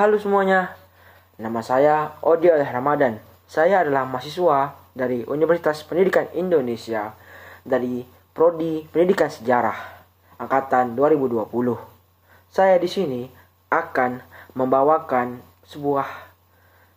Halo 0.00 0.16
semuanya, 0.16 0.80
nama 1.36 1.60
saya 1.60 2.16
Odi 2.24 2.48
Oleh 2.48 2.64
Ramadan. 2.64 3.20
Saya 3.44 3.84
adalah 3.84 4.08
mahasiswa 4.08 4.72
dari 4.96 5.28
Universitas 5.28 5.84
Pendidikan 5.84 6.24
Indonesia 6.32 7.12
dari 7.68 8.08
Prodi 8.32 8.80
Pendidikan 8.88 9.28
Sejarah 9.28 9.76
angkatan 10.40 10.96
2020. 10.96 11.52
Saya 12.48 12.80
di 12.80 12.88
sini 12.88 13.28
akan 13.68 14.24
membawakan 14.56 15.36
sebuah 15.68 16.08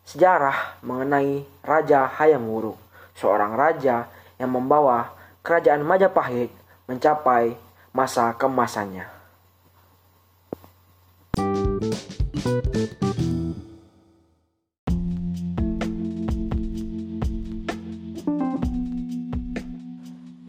sejarah 0.08 0.80
mengenai 0.80 1.44
Raja 1.60 2.08
Hayam 2.08 2.48
Wuruk, 2.48 2.80
seorang 3.20 3.52
raja 3.52 4.08
yang 4.40 4.48
membawa 4.48 5.12
kerajaan 5.44 5.84
Majapahit 5.84 6.48
mencapai 6.88 7.52
masa 7.92 8.32
kemasannya. 8.32 9.13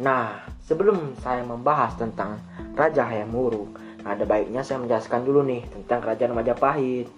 Nah, 0.05 0.37
sebelum 0.61 1.17
saya 1.17 1.41
membahas 1.41 1.97
tentang 1.97 2.37
Raja 2.77 3.09
Hayam 3.09 3.33
Wuruk, 3.33 3.73
ada 4.05 4.21
baiknya 4.21 4.61
saya 4.61 4.77
menjelaskan 4.77 5.25
dulu 5.25 5.41
nih 5.41 5.65
tentang 5.65 5.97
Kerajaan 6.05 6.37
Majapahit. 6.37 7.09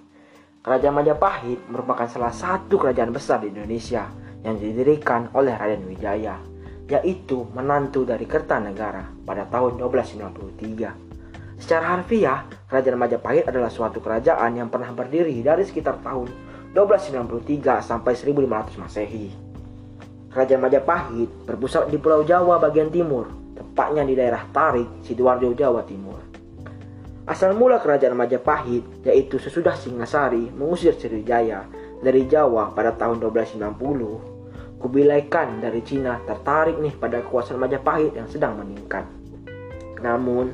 Kerajaan 0.63 0.95
Majapahit 0.95 1.59
merupakan 1.67 2.07
salah 2.07 2.31
satu 2.31 2.79
kerajaan 2.79 3.11
besar 3.11 3.43
di 3.43 3.51
Indonesia 3.51 4.07
yang 4.47 4.55
didirikan 4.55 5.27
oleh 5.35 5.51
Raden 5.51 5.83
Wijaya, 5.83 6.39
yaitu 6.87 7.43
menantu 7.51 8.07
dari 8.07 8.23
Kertanegara 8.23 9.11
pada 9.27 9.43
tahun 9.51 9.83
1293. 9.83 11.59
Secara 11.59 11.99
harfiah, 11.99 12.47
Kerajaan 12.71 13.03
Majapahit 13.03 13.51
adalah 13.51 13.67
suatu 13.67 13.99
kerajaan 13.99 14.63
yang 14.63 14.71
pernah 14.71 14.95
berdiri 14.95 15.43
dari 15.43 15.67
sekitar 15.67 15.99
tahun 15.99 16.31
1293 16.71 17.83
sampai 17.83 18.15
1500 18.15 18.79
Masehi. 18.79 19.46
Kerajaan 20.37 20.69
Majapahit 20.69 21.49
berpusat 21.49 21.89
di 21.89 21.97
Pulau 21.97 22.21
Jawa 22.21 22.61
bagian 22.61 22.93
timur, 22.93 23.25
tepatnya 23.57 24.05
di 24.05 24.13
daerah 24.13 24.45
Tarik, 24.53 25.01
Sidoarjo, 25.01 25.49
Jawa 25.57 25.81
Timur. 25.81 26.21
Asal 27.25 27.57
mula 27.57 27.81
kerajaan 27.81 28.13
Majapahit 28.13 29.01
yaitu 29.01 29.41
sesudah 29.41 29.73
Singasari 29.73 30.53
mengusir 30.53 30.93
Sriwijaya 30.93 31.65
dari 32.05 32.29
Jawa 32.29 32.69
pada 32.69 32.93
tahun 32.93 33.17
1290, 33.17 34.77
Kubilai 34.77 35.25
Khan 35.25 35.57
dari 35.57 35.81
Cina 35.81 36.21
tertarik 36.21 36.77
nih 36.77 36.93
pada 36.93 37.25
kekuasaan 37.25 37.57
Majapahit 37.57 38.13
yang 38.13 38.29
sedang 38.29 38.61
meningkat. 38.61 39.09
Namun, 40.05 40.53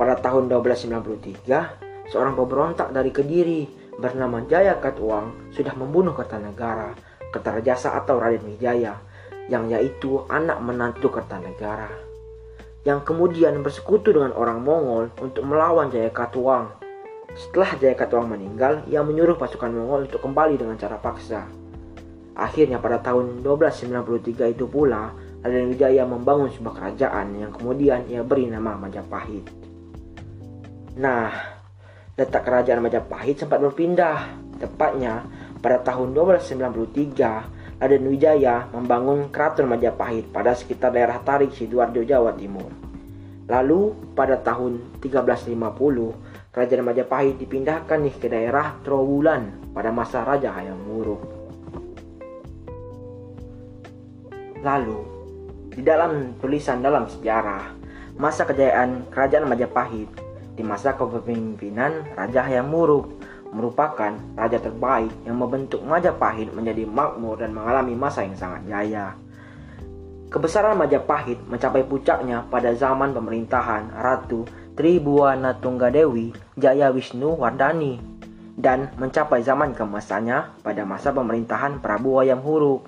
pada 0.00 0.16
tahun 0.16 0.48
1293, 0.48 2.08
seorang 2.08 2.32
pemberontak 2.32 2.88
dari 2.88 3.12
Kediri 3.12 3.68
bernama 4.00 4.40
Jaya 4.48 4.80
Katuang 4.80 5.52
sudah 5.52 5.76
membunuh 5.76 6.16
Kertanegara, 6.16 6.96
Kertarajasa 7.28 8.00
atau 8.00 8.16
Raden 8.16 8.48
Wijaya, 8.48 9.09
yang 9.50 9.66
yaitu 9.66 10.22
anak 10.30 10.62
menantu 10.62 11.10
Kertanegara. 11.10 11.90
Yang 12.86 13.12
kemudian 13.12 13.60
bersekutu 13.60 14.14
dengan 14.14 14.32
orang 14.32 14.62
Mongol 14.62 15.10
untuk 15.18 15.42
melawan 15.44 15.90
Jaya 15.90 16.08
Katuang. 16.14 16.70
Setelah 17.34 17.76
Jaya 17.76 17.98
Katuang 17.98 18.30
meninggal, 18.30 18.86
ia 18.86 19.02
menyuruh 19.02 19.34
pasukan 19.34 19.74
Mongol 19.74 20.06
untuk 20.06 20.22
kembali 20.22 20.54
dengan 20.54 20.78
cara 20.78 20.96
paksa. 20.96 21.44
Akhirnya 22.38 22.78
pada 22.80 23.02
tahun 23.02 23.42
1293 23.42 24.54
itu 24.54 24.64
pula, 24.70 25.12
Raden 25.42 25.74
Wijaya 25.74 26.06
membangun 26.06 26.48
sebuah 26.48 26.74
kerajaan 26.78 27.36
yang 27.36 27.50
kemudian 27.52 28.06
ia 28.08 28.24
beri 28.24 28.48
nama 28.48 28.78
Majapahit. 28.78 29.44
Nah, 30.96 31.32
letak 32.16 32.46
kerajaan 32.46 32.80
Majapahit 32.80 33.40
sempat 33.40 33.60
berpindah. 33.60 34.40
Tepatnya 34.60 35.24
pada 35.60 35.80
tahun 35.80 36.12
1293, 36.12 37.59
Raden 37.80 38.12
Wijaya 38.12 38.68
membangun 38.76 39.32
keraton 39.32 39.64
Majapahit 39.64 40.28
pada 40.28 40.52
sekitar 40.52 40.92
daerah 40.92 41.16
Tarik 41.24 41.56
Sidoarjo 41.56 42.04
Jawa 42.04 42.36
Timur. 42.36 42.68
Lalu 43.48 43.96
pada 44.12 44.36
tahun 44.36 45.00
1350, 45.00 45.56
kerajaan 46.52 46.84
Majapahit 46.84 47.40
dipindahkan 47.40 48.04
nih 48.04 48.14
ke 48.20 48.28
daerah 48.28 48.76
Trowulan 48.84 49.72
pada 49.72 49.88
masa 49.88 50.28
Raja 50.28 50.52
Hayam 50.52 50.76
Wuruk. 50.92 51.24
Lalu, 54.60 55.00
di 55.72 55.80
dalam 55.80 56.36
tulisan 56.36 56.84
dalam 56.84 57.08
sejarah, 57.08 57.64
masa 58.20 58.44
kejayaan 58.44 59.08
kerajaan 59.08 59.48
Majapahit 59.48 60.12
di 60.52 60.60
masa 60.60 60.92
kepemimpinan 61.00 62.12
Raja 62.12 62.44
Hayam 62.44 62.68
Wuruk 62.76 63.08
merupakan 63.50 64.14
raja 64.38 64.58
terbaik 64.62 65.10
yang 65.26 65.38
membentuk 65.38 65.82
Majapahit 65.82 66.54
menjadi 66.54 66.86
makmur 66.86 67.38
dan 67.38 67.50
mengalami 67.50 67.94
masa 67.98 68.22
yang 68.22 68.38
sangat 68.38 68.62
jaya. 68.66 69.14
Kebesaran 70.30 70.78
Majapahit 70.78 71.42
mencapai 71.50 71.82
puncaknya 71.82 72.46
pada 72.46 72.70
zaman 72.78 73.10
pemerintahan 73.10 73.90
Ratu 73.90 74.46
Tribuana 74.78 75.58
Tunggadewi 75.58 76.30
Jaya 76.54 76.94
Wisnu 76.94 77.34
Wardani 77.34 77.98
dan 78.54 78.94
mencapai 78.94 79.42
zaman 79.42 79.74
kemasannya 79.74 80.62
pada 80.62 80.86
masa 80.86 81.10
pemerintahan 81.10 81.82
Prabu 81.82 82.22
Hayam 82.22 82.46
Wuruk. 82.46 82.86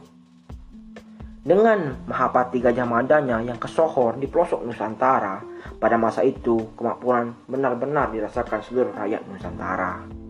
Dengan 1.43 1.99
Mahapati 2.07 2.63
Gajah 2.63 2.87
Madanya 2.87 3.43
yang 3.43 3.59
kesohor 3.59 4.15
di 4.15 4.31
pelosok 4.31 4.63
Nusantara, 4.63 5.43
pada 5.83 5.99
masa 5.99 6.23
itu 6.23 6.71
kemakmuran 6.79 7.35
benar-benar 7.51 8.15
dirasakan 8.15 8.63
seluruh 8.63 8.95
rakyat 8.95 9.27
Nusantara. 9.27 10.22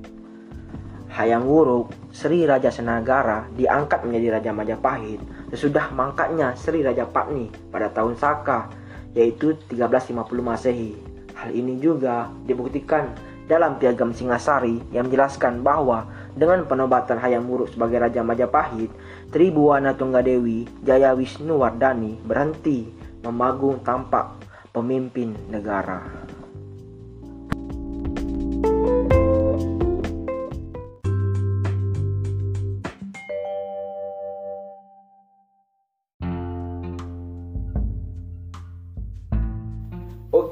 Hayam 1.13 1.45
Wuruk, 1.45 1.93
Sri 2.09 2.49
Raja 2.49 2.73
Senagara 2.73 3.45
diangkat 3.53 4.01
menjadi 4.09 4.41
Raja 4.41 4.53
Majapahit 4.57 5.21
sesudah 5.53 5.93
mangkatnya 5.93 6.57
Sri 6.57 6.81
Raja 6.81 7.05
Patni 7.05 7.53
pada 7.69 7.93
tahun 7.93 8.17
Saka, 8.17 8.73
yaitu 9.13 9.53
1350 9.69 10.41
Masehi. 10.41 10.97
Hal 11.37 11.53
ini 11.53 11.77
juga 11.77 12.33
dibuktikan 12.49 13.13
dalam 13.45 13.77
piagam 13.77 14.17
Singasari 14.17 14.81
yang 14.89 15.13
menjelaskan 15.13 15.61
bahwa 15.61 16.09
dengan 16.33 16.65
penobatan 16.65 17.21
Hayam 17.21 17.45
Wuruk 17.45 17.69
sebagai 17.69 18.01
Raja 18.01 18.25
Majapahit, 18.25 18.89
Tribuana 19.29 19.93
Tunggadewi 19.93 20.65
Jaya 20.81 21.13
Wisnu 21.13 21.61
Wardani 21.61 22.17
berhenti 22.25 22.89
memagung 23.21 23.85
tampak 23.85 24.33
pemimpin 24.73 25.37
negara. 25.53 26.22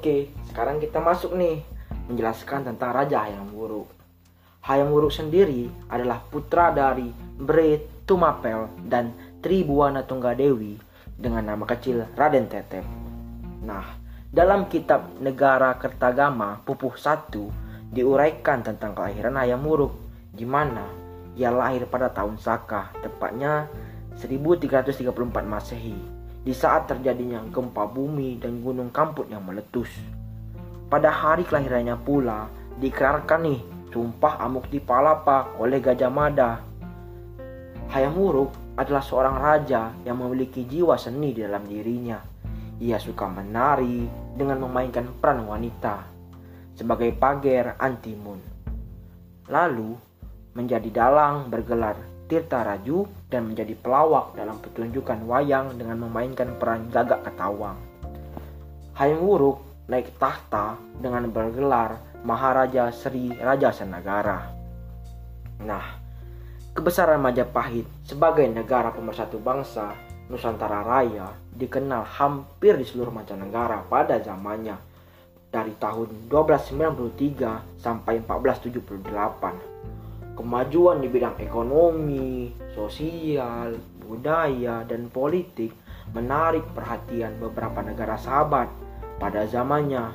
Oke, 0.01 0.33
sekarang 0.49 0.81
kita 0.81 0.97
masuk 0.97 1.37
nih 1.37 1.61
menjelaskan 2.09 2.65
tentang 2.65 2.97
Raja 2.97 3.21
Hayam 3.21 3.53
Wuruk. 3.53 3.85
Hayam 4.65 4.89
Wuruk 4.97 5.13
sendiri 5.13 5.69
adalah 5.93 6.25
putra 6.25 6.73
dari 6.73 7.13
Bre 7.37 8.01
Tumapel 8.09 8.81
dan 8.89 9.13
Tribuana 9.45 10.01
Tunggadewi 10.01 10.81
dengan 11.21 11.53
nama 11.53 11.69
kecil 11.69 12.09
Raden 12.17 12.49
Tetep. 12.49 12.81
Nah, 13.61 14.01
dalam 14.33 14.73
kitab 14.73 15.21
Negara 15.21 15.77
Kertagama 15.77 16.65
Pupuh 16.65 16.97
1 16.97 17.93
diuraikan 17.93 18.65
tentang 18.65 18.97
kelahiran 18.97 19.37
Hayam 19.37 19.61
Wuruk 19.69 20.01
di 20.33 20.49
mana 20.49 20.89
ia 21.37 21.53
lahir 21.53 21.85
pada 21.85 22.09
tahun 22.09 22.41
Saka, 22.41 22.89
tepatnya 23.05 23.69
1334 24.17 25.13
Masehi, 25.45 26.20
di 26.41 26.57
saat 26.57 26.89
terjadinya 26.89 27.45
gempa 27.53 27.85
bumi 27.85 28.41
dan 28.41 28.65
gunung 28.65 28.89
Kamput 28.89 29.29
yang 29.29 29.45
meletus. 29.45 29.93
Pada 30.89 31.13
hari 31.13 31.45
kelahirannya 31.45 31.95
pula 32.01 32.49
dikerarkan 32.81 33.41
nih 33.45 33.61
sumpah 33.93 34.41
amuk 34.43 34.67
di 34.73 34.81
Palapa 34.81 35.53
oleh 35.61 35.79
Gajah 35.79 36.11
Mada. 36.11 36.63
Hayam 37.91 38.15
Wuruk 38.15 38.55
adalah 38.79 39.03
seorang 39.03 39.37
raja 39.37 39.91
yang 40.07 40.23
memiliki 40.23 40.65
jiwa 40.65 40.95
seni 40.97 41.35
di 41.35 41.43
dalam 41.43 41.67
dirinya. 41.67 42.19
Ia 42.81 42.97
suka 42.97 43.29
menari 43.29 44.09
dengan 44.33 44.65
memainkan 44.65 45.21
peran 45.21 45.45
wanita 45.45 46.07
sebagai 46.73 47.13
pager 47.13 47.77
antimun. 47.77 48.41
Lalu 49.51 49.93
menjadi 50.57 50.89
dalang 50.89 51.53
bergelar 51.53 51.99
Tirta 52.25 52.65
Raju 52.65 53.20
dan 53.31 53.55
menjadi 53.55 53.79
pelawak 53.79 54.35
dalam 54.35 54.59
pertunjukan 54.59 55.23
wayang 55.25 55.79
dengan 55.79 56.03
memainkan 56.03 56.59
peran 56.59 56.91
Gagak 56.91 57.23
Ketawang. 57.25 57.79
Hayam 58.99 59.23
Wuruk 59.23 59.63
naik 59.87 60.13
tahta 60.19 60.77
dengan 60.99 61.31
bergelar 61.31 61.97
Maharaja 62.27 62.93
Sri 62.93 63.33
Raja 63.33 63.73
Senagara. 63.73 64.51
Nah, 65.63 65.87
kebesaran 66.77 67.23
Majapahit 67.23 67.87
sebagai 68.05 68.45
negara 68.51 68.93
pemersatu 68.93 69.41
bangsa 69.41 69.95
Nusantara 70.31 70.85
Raya 70.85 71.33
dikenal 71.55 72.07
hampir 72.07 72.79
di 72.79 72.87
seluruh 72.87 73.11
mancanegara 73.11 73.83
pada 73.87 74.19
zamannya 74.23 74.79
dari 75.51 75.75
tahun 75.75 76.31
1293 76.31 77.83
sampai 77.83 78.23
1478. 78.23 79.70
Kemajuan 80.39 81.03
di 81.03 81.09
bidang 81.11 81.37
ekonomi, 81.43 82.55
sosial, 82.73 83.77
budaya, 84.03 84.83
dan 84.89 85.11
politik 85.11 85.75
menarik 86.11 86.65
perhatian 86.75 87.39
beberapa 87.39 87.83
negara 87.85 88.19
sahabat 88.19 88.67
pada 89.21 89.47
zamannya, 89.47 90.11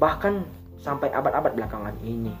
bahkan 0.00 0.46
sampai 0.80 1.12
abad-abad 1.12 1.56
belakangan 1.56 1.96
ini. 2.04 2.32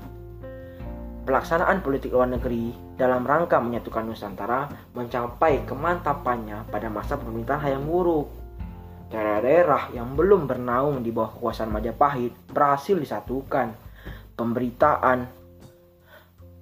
Pelaksanaan 1.24 1.80
politik 1.80 2.12
luar 2.12 2.28
negeri 2.28 2.76
dalam 3.00 3.24
rangka 3.24 3.56
menyatukan 3.56 4.04
Nusantara 4.04 4.68
mencapai 4.92 5.64
kemantapannya 5.64 6.68
pada 6.68 6.92
masa 6.92 7.16
pemerintahan 7.16 7.64
Hayam 7.64 7.88
Wuruk. 7.88 8.28
Daerah-daerah 9.08 9.96
yang 9.96 10.12
belum 10.12 10.44
bernaung 10.44 11.00
di 11.00 11.08
bawah 11.08 11.32
kekuasaan 11.32 11.72
Majapahit 11.72 12.36
berhasil 12.52 13.00
disatukan. 13.00 13.72
Pemberitaan 14.36 15.24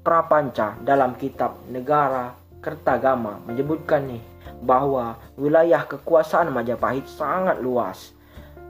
Prapanca 0.03 0.75
dalam 0.83 1.15
kitab 1.15 1.63
Negara 1.71 2.35
Kertagama 2.59 3.39
menyebutkan 3.47 4.03
nih 4.11 4.19
bahwa 4.59 5.15
wilayah 5.39 5.87
kekuasaan 5.87 6.51
Majapahit 6.51 7.07
sangat 7.07 7.63
luas. 7.63 8.11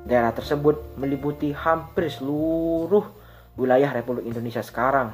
Daerah 0.05 0.37
tersebut 0.37 0.93
meliputi 1.01 1.57
hampir 1.57 2.13
seluruh 2.13 3.09
wilayah 3.57 3.97
Republik 3.97 4.29
Indonesia 4.29 4.61
sekarang, 4.61 5.09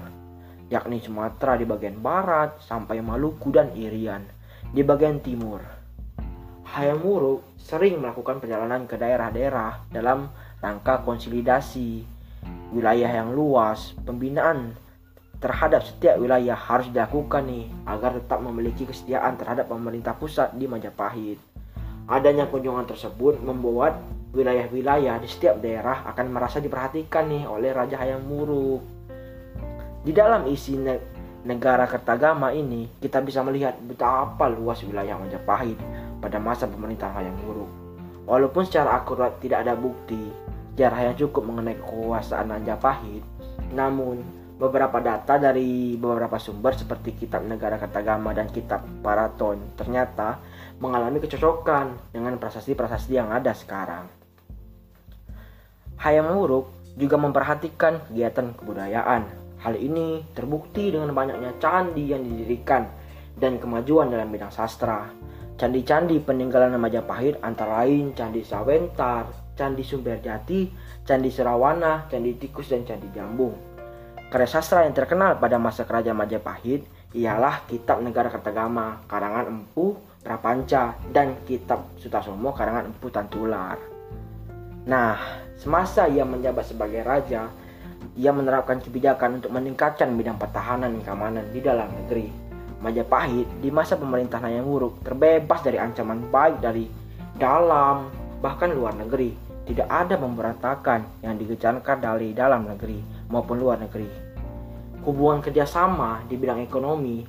yakni 0.66 0.98
Sumatera 0.98 1.54
di 1.54 1.62
bagian 1.62 2.02
barat 2.02 2.58
sampai 2.66 2.98
Maluku 2.98 3.54
dan 3.54 3.70
Irian 3.78 4.26
di 4.74 4.82
bagian 4.82 5.22
timur. 5.22 5.62
Hayam 6.74 6.98
Wuruk 6.98 7.46
sering 7.62 8.02
melakukan 8.02 8.42
perjalanan 8.42 8.90
ke 8.90 8.98
daerah-daerah 8.98 9.86
dalam 9.94 10.34
rangka 10.58 10.98
konsolidasi 11.06 12.02
wilayah 12.74 13.22
yang 13.22 13.30
luas, 13.30 13.94
pembinaan 14.02 14.87
terhadap 15.38 15.86
setiap 15.86 16.18
wilayah 16.18 16.58
harus 16.58 16.90
dilakukan 16.90 17.46
nih 17.46 17.70
agar 17.86 18.18
tetap 18.18 18.42
memiliki 18.42 18.82
kesetiaan 18.82 19.38
terhadap 19.38 19.70
pemerintah 19.70 20.14
pusat 20.18 20.50
di 20.58 20.66
Majapahit. 20.66 21.38
Adanya 22.10 22.50
kunjungan 22.50 22.88
tersebut 22.88 23.38
membuat 23.38 24.02
wilayah-wilayah 24.34 25.22
di 25.22 25.28
setiap 25.30 25.62
daerah 25.62 26.02
akan 26.10 26.26
merasa 26.34 26.58
diperhatikan 26.58 27.30
nih 27.30 27.44
oleh 27.46 27.70
Raja 27.70 27.96
Hayam 28.02 28.26
Wuruk. 28.26 28.82
Di 30.02 30.10
dalam 30.10 30.48
isi 30.50 30.74
ne 30.74 30.98
negara 31.46 31.86
Kertagama 31.86 32.50
ini 32.50 32.90
kita 32.98 33.22
bisa 33.22 33.44
melihat 33.46 33.78
betapa 33.78 34.50
luas 34.50 34.82
wilayah 34.82 35.14
Majapahit 35.22 35.78
pada 36.18 36.42
masa 36.42 36.66
pemerintahan 36.66 37.14
Hayam 37.14 37.36
Wuruk. 37.46 37.70
Walaupun 38.26 38.66
secara 38.66 38.98
akurat 38.98 39.38
tidak 39.38 39.64
ada 39.64 39.78
bukti 39.78 40.48
sejarah 40.74 41.10
yang 41.10 41.16
cukup 41.18 41.42
mengenai 41.42 41.74
kekuasaan 41.74 42.54
Majapahit, 42.54 43.26
namun 43.74 44.22
beberapa 44.58 44.98
data 44.98 45.38
dari 45.38 45.94
beberapa 45.94 46.34
sumber 46.36 46.74
seperti 46.74 47.14
kitab 47.14 47.46
negara 47.46 47.78
Kertagama 47.78 48.34
dan 48.34 48.50
kitab 48.50 48.82
Paraton 49.00 49.78
ternyata 49.78 50.42
mengalami 50.82 51.22
kecocokan 51.22 52.10
dengan 52.10 52.34
prasasti-prasasti 52.42 53.14
yang 53.14 53.30
ada 53.30 53.54
sekarang. 53.54 54.10
Hayam 55.98 56.30
Wuruk 56.34 56.70
juga 56.98 57.18
memperhatikan 57.18 58.10
kegiatan 58.10 58.54
kebudayaan. 58.54 59.22
Hal 59.58 59.74
ini 59.74 60.22
terbukti 60.34 60.94
dengan 60.94 61.10
banyaknya 61.10 61.58
candi 61.58 62.14
yang 62.14 62.22
didirikan 62.22 62.86
dan 63.38 63.58
kemajuan 63.58 64.10
dalam 64.10 64.30
bidang 64.30 64.54
sastra. 64.54 65.10
Candi-candi 65.58 66.22
peninggalan 66.22 66.78
Majapahit 66.78 67.42
antara 67.42 67.82
lain 67.82 68.14
Candi 68.14 68.46
Sawentar, 68.46 69.26
Candi 69.58 69.82
Sumberjati, 69.82 70.70
Candi 71.02 71.34
Serawana, 71.34 72.06
Candi 72.06 72.38
Tikus, 72.38 72.70
dan 72.70 72.86
Candi 72.86 73.10
Jambung. 73.10 73.67
Karya 74.28 74.44
sastra 74.44 74.84
yang 74.84 74.92
terkenal 74.92 75.40
pada 75.40 75.56
masa 75.56 75.88
kerajaan 75.88 76.12
Majapahit 76.12 76.84
ialah 77.16 77.64
Kitab 77.64 78.04
Negara 78.04 78.28
Kertagama 78.28 79.00
karangan 79.08 79.48
Empu 79.48 79.96
Prapanca 80.20 81.00
dan 81.08 81.32
Kitab 81.48 81.96
Sutasomo 81.96 82.52
karangan 82.52 82.92
Empu 82.92 83.08
Tantular. 83.08 83.80
Nah, 84.84 85.16
semasa 85.56 86.12
ia 86.12 86.28
menjabat 86.28 86.60
sebagai 86.68 87.00
raja, 87.08 87.48
ia 88.20 88.28
menerapkan 88.28 88.84
kebijakan 88.84 89.40
untuk 89.40 89.48
meningkatkan 89.48 90.12
bidang 90.12 90.36
pertahanan 90.36 90.92
dan 90.92 91.02
keamanan 91.08 91.44
di 91.48 91.60
dalam 91.64 91.88
negeri. 91.88 92.28
Majapahit 92.84 93.48
di 93.64 93.72
masa 93.72 93.96
pemerintahan 93.96 94.60
yang 94.60 94.68
buruk 94.68 95.00
terbebas 95.08 95.64
dari 95.64 95.80
ancaman 95.80 96.28
baik 96.28 96.60
dari 96.60 96.84
dalam 97.40 98.12
bahkan 98.44 98.76
luar 98.76 98.92
negeri. 98.92 99.32
Tidak 99.64 99.88
ada 99.88 100.20
pemberontakan 100.20 101.24
yang 101.24 101.40
digejarkan 101.40 101.96
dari 101.96 102.36
dalam 102.36 102.68
negeri 102.68 103.17
maupun 103.28 103.60
luar 103.60 103.80
negeri. 103.80 104.08
Hubungan 105.04 105.40
kerjasama 105.40 106.26
di 106.26 106.34
bidang 106.36 106.60
ekonomi 106.64 107.24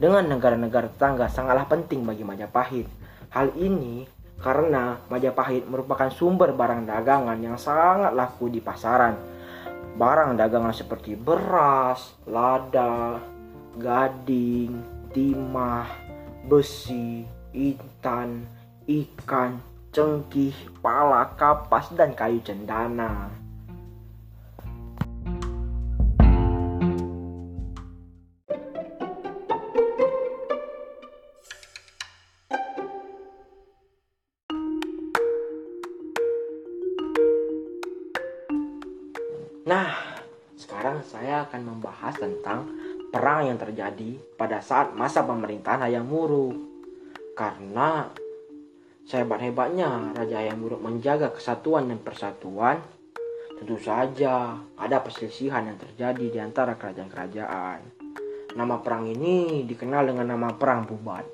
dengan 0.00 0.24
negara-negara 0.26 0.88
tetangga 0.88 1.28
sangatlah 1.28 1.68
penting 1.68 2.02
bagi 2.02 2.24
Majapahit. 2.24 2.88
Hal 3.30 3.52
ini 3.60 4.08
karena 4.40 4.96
Majapahit 5.12 5.68
merupakan 5.68 6.08
sumber 6.08 6.56
barang 6.56 6.88
dagangan 6.88 7.38
yang 7.38 7.60
sangat 7.60 8.16
laku 8.16 8.48
di 8.48 8.64
pasaran. 8.64 9.14
Barang 10.00 10.40
dagangan 10.40 10.72
seperti 10.72 11.12
beras, 11.12 12.16
lada, 12.24 13.20
gading, 13.76 14.80
timah, 15.12 15.86
besi, 16.48 17.28
intan, 17.52 18.48
ikan, 18.88 19.60
cengkih, 19.92 20.54
pala, 20.80 21.36
kapas, 21.36 21.92
dan 21.92 22.16
kayu 22.16 22.40
cendana. 22.40 23.28
Perang 43.40 43.56
yang 43.56 43.64
terjadi 43.72 44.10
pada 44.36 44.60
saat 44.60 44.92
masa 44.92 45.24
pemerintahan 45.24 45.80
Hayam 45.80 46.12
Wuruk. 46.12 46.60
Karena 47.32 48.04
sehebat-hebatnya 49.08 50.12
Raja 50.12 50.44
Hayam 50.44 50.60
Wuruk 50.60 50.84
menjaga 50.84 51.32
kesatuan 51.32 51.88
dan 51.88 52.04
persatuan, 52.04 52.84
tentu 53.56 53.80
saja 53.80 54.60
ada 54.76 54.96
perselisihan 55.00 55.64
yang 55.72 55.80
terjadi 55.80 56.20
di 56.28 56.36
antara 56.36 56.76
kerajaan-kerajaan. 56.76 57.80
Nama 58.60 58.76
perang 58.84 59.08
ini 59.08 59.64
dikenal 59.64 60.12
dengan 60.12 60.36
nama 60.36 60.52
Perang 60.52 60.84
Bubat. 60.84 61.24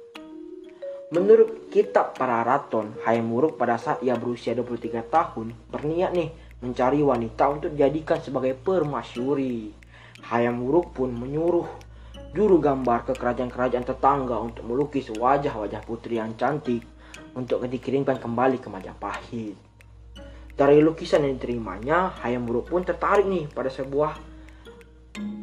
Menurut 1.10 1.74
kitab 1.74 2.14
para 2.14 2.46
raton, 2.46 2.94
Hayam 3.02 3.34
Wuruk 3.34 3.58
pada 3.58 3.82
saat 3.82 3.98
ia 4.06 4.14
berusia 4.14 4.54
23 4.54 5.02
tahun 5.10 5.50
berniat 5.74 6.14
nih 6.14 6.30
mencari 6.62 7.02
wanita 7.02 7.50
untuk 7.50 7.74
dijadikan 7.74 8.22
sebagai 8.22 8.54
permasyuri. 8.54 9.74
Hayam 10.30 10.62
Wuruk 10.62 10.94
pun 10.94 11.10
menyuruh 11.10 11.85
juru 12.36 12.60
gambar 12.60 13.08
ke 13.08 13.12
kerajaan-kerajaan 13.16 13.88
tetangga 13.88 14.36
untuk 14.36 14.68
melukis 14.68 15.08
wajah-wajah 15.08 15.80
putri 15.88 16.20
yang 16.20 16.36
cantik 16.36 16.84
untuk 17.32 17.64
dikirimkan 17.64 18.20
kembali 18.20 18.60
ke 18.60 18.68
Majapahit. 18.68 19.56
Dari 20.56 20.84
lukisan 20.84 21.24
yang 21.24 21.40
diterimanya, 21.40 22.12
Hayam 22.20 22.44
Wuruk 22.44 22.72
pun 22.72 22.84
tertarik 22.84 23.24
nih 23.24 23.48
pada 23.48 23.72
sebuah 23.72 24.16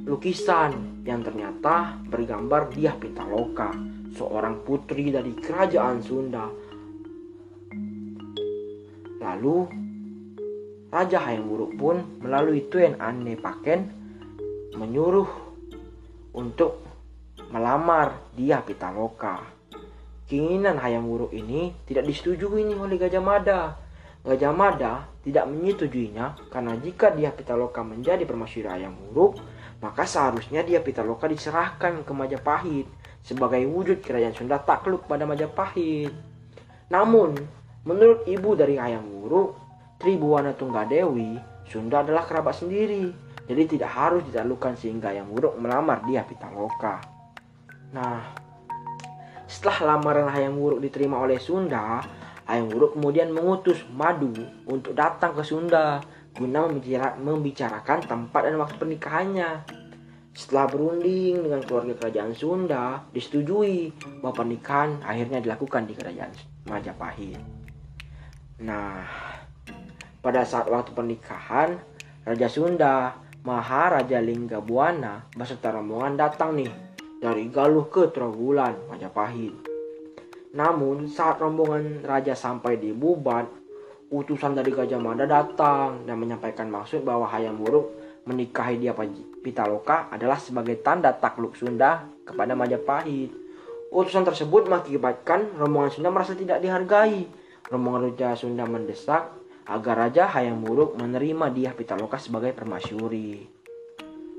lukisan 0.05 1.01
yang 1.05 1.25
ternyata 1.25 1.97
bergambar 2.09 2.69
Diah 2.73 2.97
Pitaloka, 2.97 3.73
seorang 4.13 4.61
putri 4.61 5.09
dari 5.09 5.33
kerajaan 5.33 5.97
Sunda. 6.01 6.45
Lalu 9.21 9.57
Raja 10.93 11.19
Hayam 11.25 11.49
Wuruk 11.49 11.73
pun 11.77 12.21
melalui 12.21 12.69
Tuen 12.69 12.97
Ane 13.01 13.37
Paken 13.37 13.81
menyuruh 14.77 15.52
untuk 16.33 16.81
melamar 17.53 18.17
dia 18.33 18.61
Pitaloka. 18.65 19.45
Keinginan 20.25 20.81
Hayam 20.81 21.05
Wuruk 21.05 21.29
ini 21.33 21.73
tidak 21.85 22.09
disetujui 22.09 22.65
nih 22.65 22.77
oleh 22.77 22.97
Gajah 22.97 23.21
Mada. 23.21 23.77
Gajah 24.25 24.53
Mada 24.55 25.05
tidak 25.21 25.45
menyetujuinya 25.51 26.49
karena 26.49 26.73
jika 26.81 27.13
dia 27.13 27.29
Pitaloka 27.29 27.85
menjadi 27.85 28.25
permasyuri 28.25 28.69
Hayam 28.69 28.97
Wuruk, 29.09 29.37
maka 29.83 30.07
seharusnya 30.07 30.65
dia 30.65 30.81
Pitaloka 30.81 31.29
diserahkan 31.29 32.01
ke 32.01 32.11
Majapahit 32.15 32.87
sebagai 33.23 33.63
wujud 33.67 34.03
kerajaan 34.03 34.35
Sunda 34.35 34.59
takluk 34.59 35.07
pada 35.07 35.23
Majapahit. 35.23 36.11
Namun, 36.91 37.35
menurut 37.87 38.27
ibu 38.27 38.55
dari 38.55 38.75
Hayam 38.75 39.07
Wuruk, 39.07 39.55
Tribuana 39.99 40.51
Tunggadewi, 40.55 41.39
Sunda 41.67 42.03
adalah 42.03 42.27
kerabat 42.27 42.59
sendiri. 42.59 43.11
Jadi 43.43 43.75
tidak 43.75 43.91
harus 43.91 44.21
ditaklukkan 44.29 44.79
sehingga 44.79 45.11
yang 45.11 45.27
buruk 45.27 45.59
melamar 45.59 45.99
dia 46.07 46.23
Pitaloka. 46.23 47.03
Nah, 47.91 48.23
setelah 49.45 49.95
lamaran 49.95 50.31
Hayam 50.31 50.57
Wuruk 50.57 50.79
diterima 50.79 51.19
oleh 51.19 51.37
Sunda, 51.37 52.01
Hayam 52.47 52.71
Wuruk 52.71 52.95
kemudian 52.97 53.29
mengutus 53.29 53.83
Madu 53.91 54.33
untuk 54.65 54.95
datang 54.95 55.35
ke 55.35 55.43
Sunda 55.43 56.01
guna 56.33 56.65
membicarakan 57.21 57.99
tempat 58.09 58.41
dan 58.41 58.57
waktu 58.57 58.75
pernikahannya. 58.81 59.51
Setelah 60.33 60.65
berunding 60.65 61.45
dengan 61.45 61.61
keluarga 61.61 61.93
kerajaan 61.93 62.33
Sunda, 62.33 63.05
disetujui 63.13 63.93
bahwa 64.17 64.33
pernikahan 64.33 64.97
akhirnya 65.05 65.37
dilakukan 65.37 65.85
di 65.85 65.93
kerajaan 65.93 66.33
Majapahit. 66.65 67.37
Nah, 68.65 69.05
pada 70.25 70.41
saat 70.41 70.65
waktu 70.73 70.89
pernikahan, 70.89 71.77
Raja 72.25 72.49
Sunda, 72.49 73.13
Maharaja 73.43 74.23
Lingga 74.23 74.63
Buana 74.63 75.27
beserta 75.35 75.67
rombongan 75.75 76.15
datang 76.15 76.55
nih 76.55 76.71
dari 77.19 77.51
Galuh 77.51 77.91
ke 77.91 78.07
Trogulan, 78.07 78.87
Majapahit. 78.87 79.51
Namun 80.55 81.11
saat 81.11 81.43
rombongan 81.43 82.07
raja 82.07 82.39
sampai 82.39 82.79
di 82.79 82.95
Bubat, 82.95 83.43
utusan 84.15 84.55
dari 84.55 84.71
Gajah 84.71 84.95
Mada 84.95 85.27
datang 85.27 86.07
dan 86.07 86.23
menyampaikan 86.23 86.71
maksud 86.71 87.03
bahwa 87.03 87.27
Hayam 87.27 87.59
Wuruk 87.59 87.91
menikahi 88.23 88.79
dia 88.79 88.95
Pitaloka 89.43 90.07
adalah 90.07 90.39
sebagai 90.39 90.79
tanda 90.79 91.11
takluk 91.11 91.59
Sunda 91.59 92.07
kepada 92.23 92.55
Majapahit. 92.55 93.27
Utusan 93.91 94.23
tersebut 94.23 94.71
mengakibatkan 94.71 95.59
rombongan 95.59 95.91
Sunda 95.91 96.07
merasa 96.15 96.31
tidak 96.31 96.63
dihargai. 96.63 97.27
Rombongan 97.67 98.07
Raja 98.07 98.39
Sunda 98.39 98.63
mendesak 98.63 99.42
agar 99.67 100.07
Raja 100.07 100.27
Hayam 100.27 100.63
Wuruk 100.63 100.99
menerima 100.99 101.51
dia 101.51 101.71
Pitaloka 101.71 102.19
sebagai 102.19 102.51
permasyuri. 102.51 103.47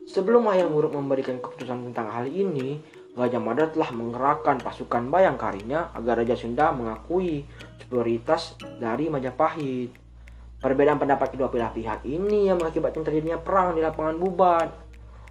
Sebelum 0.05 0.45
Hayam 0.53 0.73
Wuruk 0.73 0.93
memberikan 0.93 1.41
keputusan 1.41 1.91
tentang 1.91 2.13
hal 2.13 2.29
ini, 2.29 2.81
Gajah 3.15 3.39
Mada 3.39 3.71
telah 3.71 3.95
mengerahkan 3.95 4.59
pasukan 4.59 5.07
bayangkarinya 5.07 5.95
agar 5.95 6.19
Raja 6.19 6.35
Sunda 6.35 6.75
mengakui 6.75 7.47
superioritas 7.79 8.59
dari 8.83 9.07
Majapahit. 9.07 9.95
Perbedaan 10.59 10.99
pendapat 10.99 11.31
kedua 11.31 11.47
belah 11.47 11.71
pihak 11.71 12.03
ini 12.09 12.51
yang 12.51 12.59
mengakibatkan 12.59 13.07
terjadinya 13.07 13.39
perang 13.39 13.79
di 13.79 13.85
lapangan 13.87 14.17
Bubat. 14.19 14.69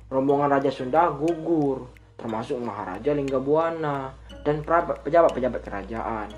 Rombongan 0.08 0.58
Raja 0.58 0.72
Sunda 0.72 1.12
gugur, 1.12 1.90
termasuk 2.16 2.56
Maharaja 2.62 3.12
Linggabuana 3.12 4.16
dan 4.46 4.64
pejabat-pejabat 5.04 5.62
kerajaan. 5.66 6.30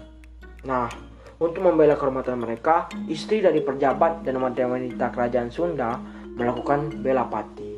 Nah, 0.66 0.90
untuk 1.40 1.62
membela 1.64 2.00
kehormatan 2.00 2.40
mereka, 2.40 2.88
istri 3.12 3.44
dari 3.44 3.60
pejabat 3.60 4.24
dan 4.24 4.40
wanita 4.40 5.12
kerajaan 5.12 5.52
Sunda 5.52 6.00
melakukan 6.36 7.04
bela 7.04 7.28
pati. 7.28 7.72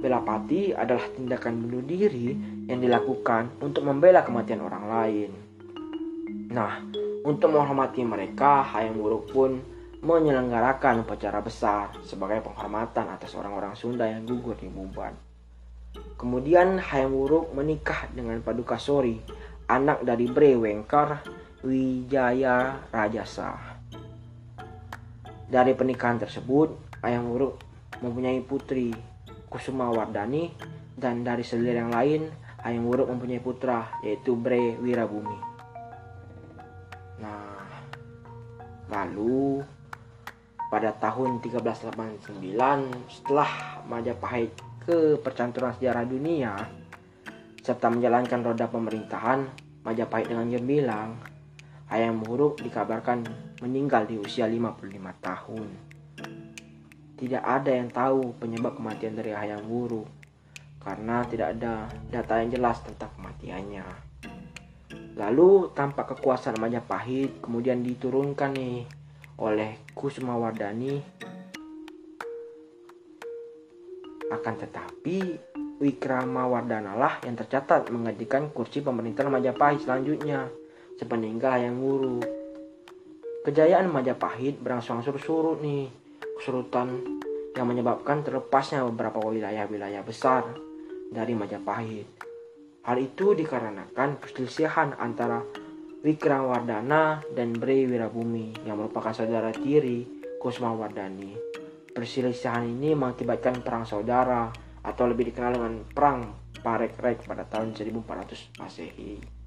Bela 0.00 0.18
pati 0.18 0.74
adalah 0.74 1.04
tindakan 1.14 1.62
bunuh 1.62 1.84
diri 1.84 2.34
yang 2.66 2.82
dilakukan 2.82 3.62
untuk 3.62 3.86
membela 3.86 4.24
kematian 4.24 4.64
orang 4.64 4.84
lain. 4.88 5.30
Nah, 6.52 6.82
untuk 7.22 7.54
menghormati 7.54 8.02
mereka, 8.02 8.66
Hayam 8.66 8.98
Wuruk 8.98 9.30
pun 9.30 9.62
menyelenggarakan 10.02 11.06
upacara 11.06 11.38
besar 11.38 11.94
sebagai 12.02 12.42
penghormatan 12.42 13.06
atas 13.14 13.38
orang-orang 13.38 13.78
Sunda 13.78 14.10
yang 14.10 14.26
gugur 14.26 14.58
di 14.58 14.66
Buban. 14.66 15.14
Kemudian 16.18 16.82
Hayam 16.82 17.14
Wuruk 17.14 17.54
menikah 17.54 18.10
dengan 18.10 18.42
Paduka 18.42 18.80
Sori, 18.82 19.22
anak 19.70 20.02
dari 20.02 20.26
Bre 20.26 20.58
Wengkar 20.58 21.22
Wijaya 21.62 22.82
Rajasa. 22.90 23.54
Dari 25.46 25.72
pernikahan 25.78 26.18
tersebut, 26.18 26.98
Hayam 27.06 27.30
Wuruk 27.30 27.62
mempunyai 28.02 28.42
putri 28.42 28.90
Kusuma 29.46 29.86
Wardani 29.94 30.50
dan 30.98 31.22
dari 31.22 31.46
selir 31.46 31.78
yang 31.78 31.94
lain 31.94 32.26
Hayam 32.66 32.86
Wuruk 32.90 33.14
mempunyai 33.14 33.38
putra 33.38 33.94
yaitu 34.02 34.34
Bre 34.34 34.74
Wirabumi. 34.82 35.38
Nah, 37.22 37.62
lalu 38.90 39.62
pada 40.66 40.90
tahun 40.98 41.38
1389 41.46 42.42
setelah 43.06 43.50
Majapahit 43.86 44.50
ke 44.82 45.14
percanturan 45.22 45.78
sejarah 45.78 46.02
dunia 46.10 46.58
serta 47.62 47.86
menjalankan 47.86 48.42
roda 48.42 48.66
pemerintahan 48.66 49.46
Majapahit 49.86 50.30
dengan 50.30 50.46
gemilang, 50.50 51.31
Hayam 51.92 52.24
Wuruk 52.24 52.56
dikabarkan 52.64 53.20
meninggal 53.60 54.08
di 54.08 54.16
usia 54.16 54.48
55 54.48 54.80
tahun. 55.20 55.68
Tidak 57.20 57.44
ada 57.44 57.68
yang 57.68 57.92
tahu 57.92 58.32
penyebab 58.40 58.80
kematian 58.80 59.12
dari 59.12 59.36
Hayam 59.36 59.68
Wuruk 59.68 60.08
karena 60.80 61.20
tidak 61.28 61.52
ada 61.52 61.92
data 62.08 62.40
yang 62.40 62.48
jelas 62.48 62.80
tentang 62.80 63.12
kematiannya. 63.20 63.84
Lalu 65.20 65.68
tampak 65.76 66.16
kekuasaan 66.16 66.56
Majapahit 66.56 67.44
kemudian 67.44 67.84
diturunkan 67.84 68.56
nih 68.56 68.88
oleh 69.36 69.76
Kusuma 69.92 70.32
Wardani. 70.40 70.96
Akan 74.32 74.56
tetapi 74.56 75.36
Wikrama 75.76 76.48
Wardana 76.48 76.96
lah 76.96 77.20
yang 77.20 77.36
tercatat 77.36 77.92
menggantikan 77.92 78.48
kursi 78.48 78.80
pemerintahan 78.80 79.28
Majapahit 79.28 79.84
selanjutnya 79.84 80.61
sepeninggal 81.02 81.58
Hayam 81.58 81.82
Wuruk. 81.82 82.22
Kejayaan 83.42 83.90
Majapahit 83.90 84.62
berangsur-angsur 84.62 85.18
surut 85.18 85.58
nih 85.58 85.90
kesurutan 86.38 87.02
yang 87.58 87.66
menyebabkan 87.66 88.22
terlepasnya 88.22 88.86
beberapa 88.86 89.18
wilayah-wilayah 89.18 90.06
besar 90.06 90.46
dari 91.10 91.34
Majapahit. 91.34 92.06
Hal 92.86 93.02
itu 93.02 93.34
dikarenakan 93.34 94.22
perselisihan 94.22 94.94
antara 94.94 95.42
Wikramawardana 96.06 97.34
dan 97.34 97.50
Bre 97.58 97.82
Wirabumi 97.90 98.62
yang 98.62 98.78
merupakan 98.78 99.10
saudara 99.10 99.50
tiri 99.50 100.06
Kusmawardani. 100.38 101.34
Perselisihan 101.90 102.62
ini 102.62 102.94
mengakibatkan 102.94 103.58
perang 103.66 103.82
saudara 103.82 104.54
atau 104.86 105.04
lebih 105.10 105.34
dikenal 105.34 105.58
dengan 105.58 105.74
perang 105.82 106.30
Parek-Rek 106.62 107.26
pada 107.26 107.42
tahun 107.46 107.74
1400 107.74 108.58
Masehi. 108.62 109.41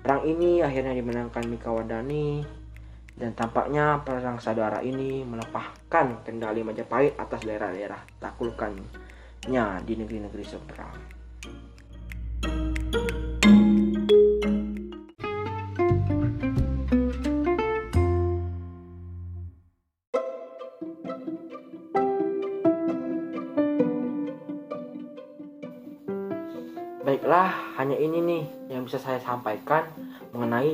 Perang 0.00 0.24
ini 0.24 0.64
akhirnya 0.64 0.96
dimenangkan 0.96 1.44
Mikawardani 1.44 2.40
dan 3.20 3.36
tampaknya 3.36 4.00
perang 4.00 4.40
saudara 4.40 4.80
ini 4.80 5.20
melepaskan 5.28 6.24
kendali 6.24 6.64
Majapahit 6.64 7.20
atas 7.20 7.44
daerah-daerah 7.44 8.00
taklukannya 8.16 9.66
di 9.84 9.94
negeri-negeri 10.00 10.44
seberang. 10.44 11.19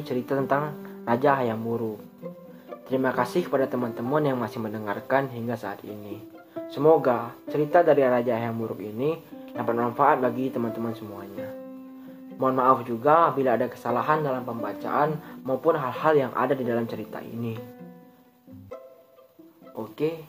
Cerita 0.02 0.34
tentang 0.34 0.74
Raja 1.06 1.38
Hayam 1.38 1.62
Wuruk. 1.62 2.02
Terima 2.90 3.14
kasih 3.14 3.46
kepada 3.46 3.70
teman-teman 3.70 4.22
yang 4.26 4.38
masih 4.38 4.58
mendengarkan 4.58 5.30
hingga 5.30 5.54
saat 5.54 5.80
ini. 5.86 6.20
Semoga 6.68 7.30
cerita 7.46 7.86
dari 7.86 8.02
Raja 8.02 8.34
Hayam 8.34 8.58
Wuruk 8.58 8.82
ini 8.82 9.16
dapat 9.54 9.72
bermanfaat 9.72 10.18
bagi 10.20 10.50
teman-teman 10.50 10.92
semuanya. 10.92 11.48
Mohon 12.36 12.56
maaf 12.60 12.78
juga 12.84 13.32
bila 13.32 13.56
ada 13.56 13.64
kesalahan 13.70 14.20
dalam 14.20 14.44
pembacaan 14.44 15.16
maupun 15.40 15.78
hal-hal 15.78 16.28
yang 16.28 16.32
ada 16.36 16.52
di 16.52 16.64
dalam 16.68 16.84
cerita 16.84 17.22
ini. 17.24 17.56
Oke, 19.72 20.24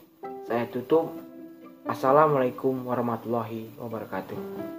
saya 0.47 0.63
tutup. 0.71 1.11
Assalamualaikum 1.87 2.87
warahmatullahi 2.87 3.75
wabarakatuh. 3.79 4.76